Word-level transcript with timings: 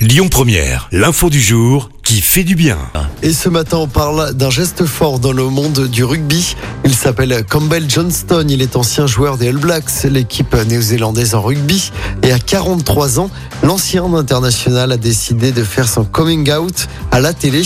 Lyon 0.00 0.28
Première, 0.30 0.88
l'info 0.92 1.28
du 1.28 1.42
jour 1.42 1.90
qui 2.02 2.22
fait 2.22 2.42
du 2.42 2.54
bien. 2.54 2.78
Et 3.22 3.34
ce 3.34 3.50
matin, 3.50 3.76
on 3.76 3.86
parle 3.86 4.32
d'un 4.32 4.48
geste 4.48 4.86
fort 4.86 5.18
dans 5.18 5.32
le 5.34 5.44
monde 5.44 5.88
du 5.88 6.04
rugby. 6.04 6.56
Il 6.86 6.94
s'appelle 6.94 7.44
Campbell 7.46 7.84
Johnston. 7.86 8.46
Il 8.48 8.62
est 8.62 8.76
ancien 8.76 9.06
joueur 9.06 9.36
des 9.36 9.48
All 9.48 9.58
Blacks, 9.58 10.04
l'équipe 10.04 10.54
néo-zélandaise 10.54 11.34
en 11.34 11.42
rugby. 11.42 11.92
Et 12.22 12.32
à 12.32 12.38
43 12.38 13.20
ans, 13.20 13.30
l'ancien 13.62 14.04
international 14.14 14.90
a 14.90 14.96
décidé 14.96 15.52
de 15.52 15.62
faire 15.62 15.86
son 15.86 16.04
coming 16.04 16.50
out 16.50 16.88
à 17.10 17.20
la 17.20 17.34
télé. 17.34 17.62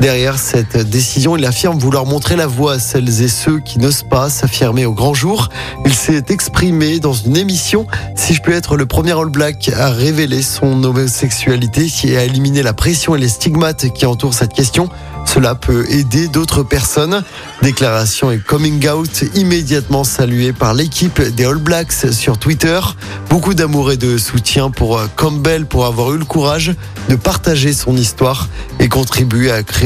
Derrière 0.00 0.38
cette 0.38 0.76
décision, 0.76 1.36
il 1.38 1.46
affirme 1.46 1.78
vouloir 1.78 2.04
montrer 2.04 2.36
la 2.36 2.46
voie 2.46 2.74
à 2.74 2.78
celles 2.78 3.22
et 3.22 3.28
ceux 3.28 3.60
qui 3.60 3.78
n'osent 3.78 4.02
pas 4.02 4.28
s'affirmer 4.28 4.84
au 4.84 4.92
grand 4.92 5.14
jour. 5.14 5.48
Il 5.86 5.94
s'est 5.94 6.24
exprimé 6.28 7.00
dans 7.00 7.14
une 7.14 7.36
émission. 7.36 7.86
Si 8.14 8.34
je 8.34 8.42
peux 8.42 8.52
être 8.52 8.76
le 8.76 8.84
premier 8.84 9.12
All 9.12 9.30
Black 9.30 9.70
à 9.74 9.88
révéler 9.88 10.42
son 10.42 10.84
homosexualité 10.84 11.86
et 12.04 12.16
à 12.18 12.24
éliminer 12.24 12.62
la 12.62 12.74
pression 12.74 13.16
et 13.16 13.18
les 13.18 13.28
stigmates 13.28 13.90
qui 13.94 14.04
entourent 14.04 14.34
cette 14.34 14.52
question, 14.52 14.90
cela 15.24 15.54
peut 15.54 15.86
aider 15.90 16.28
d'autres 16.28 16.62
personnes. 16.62 17.24
Déclaration 17.62 18.30
et 18.30 18.38
coming 18.38 18.86
out 18.88 19.24
immédiatement 19.34 20.04
saluée 20.04 20.52
par 20.52 20.74
l'équipe 20.74 21.20
des 21.20 21.46
All 21.46 21.56
Blacks 21.56 22.12
sur 22.12 22.38
Twitter. 22.38 22.78
Beaucoup 23.30 23.54
d'amour 23.54 23.90
et 23.90 23.96
de 23.96 24.18
soutien 24.18 24.70
pour 24.70 25.00
Campbell 25.16 25.66
pour 25.66 25.86
avoir 25.86 26.12
eu 26.12 26.18
le 26.18 26.24
courage 26.24 26.74
de 27.08 27.16
partager 27.16 27.72
son 27.72 27.96
histoire 27.96 28.48
et 28.78 28.88
contribuer 28.88 29.50
à 29.50 29.62
créer 29.62 29.85